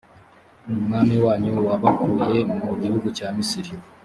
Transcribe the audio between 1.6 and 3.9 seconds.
wabakuye mu gihugu cya misiri,